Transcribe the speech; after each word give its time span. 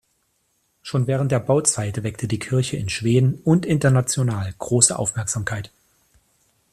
Schon 0.81 1.05
während 1.05 1.31
der 1.31 1.37
Bauzeit 1.37 2.01
weckte 2.01 2.27
die 2.27 2.39
Kirche 2.39 2.75
in 2.75 2.89
Schweden 2.89 3.35
und 3.43 3.67
international 3.67 4.51
große 4.57 4.97
Aufmerksamkeit. 4.97 5.71